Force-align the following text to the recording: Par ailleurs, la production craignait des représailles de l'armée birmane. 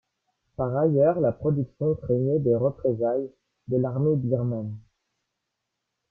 Par 0.55 0.75
ailleurs, 0.77 1.19
la 1.19 1.31
production 1.31 1.93
craignait 1.93 2.39
des 2.39 2.55
représailles 2.55 3.29
de 3.67 3.77
l'armée 3.77 4.15
birmane. 4.15 4.75